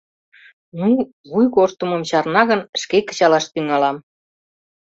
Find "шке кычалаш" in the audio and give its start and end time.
2.81-3.45